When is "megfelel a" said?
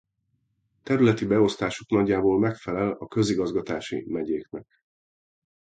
2.39-3.07